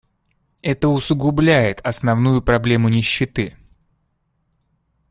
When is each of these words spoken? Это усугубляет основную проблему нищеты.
Это 0.63 0.87
усугубляет 0.87 1.79
основную 1.81 2.41
проблему 2.41 2.89
нищеты. 2.89 3.55